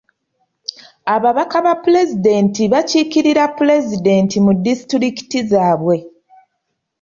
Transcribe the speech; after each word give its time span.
Ababaka 1.15 1.57
ba 1.65 1.73
pulezidenti 1.83 2.61
bakiikirira 2.73 3.43
pulezidenti 3.57 4.35
mu 4.45 4.51
disitulikiti 4.65 5.37
zaabwe. 5.51 5.95